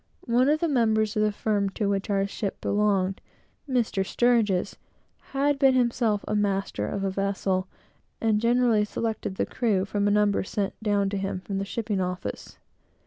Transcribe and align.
One 0.25 0.49
of 0.49 0.61
the 0.61 0.67
members 0.67 1.15
of 1.15 1.21
the 1.21 1.31
firm 1.31 1.69
to 1.77 1.87
which 1.87 2.09
our 2.09 2.25
ship 2.25 2.59
belonged, 2.59 3.21
Mr. 3.69 4.01
S, 4.59 4.75
had 5.31 5.59
been 5.59 5.75
himself 5.75 6.25
a 6.27 6.33
master 6.33 6.87
of 6.87 7.03
a 7.03 7.11
vessel, 7.11 7.67
and 8.19 8.41
generally 8.41 8.83
selected 8.83 9.35
the 9.35 9.45
crew 9.45 9.85
from 9.85 10.07
a 10.07 10.09
number 10.09 10.43
sent 10.43 10.73
down 10.81 11.09
to 11.09 11.17
him 11.17 11.41
from 11.41 11.59
the 11.59 11.65
shipping 11.65 12.01
office. 12.01 12.57